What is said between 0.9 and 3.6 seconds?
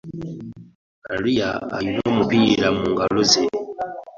Maria alina omupiira mungaloze.